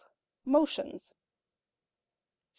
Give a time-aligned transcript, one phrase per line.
[0.55, 1.05] Motions.
[1.13, 1.15] 55.